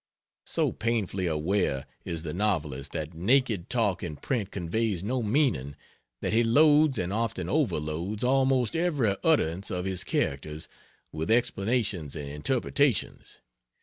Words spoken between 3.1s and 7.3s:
naked talk in print conveys no meaning that he loads, and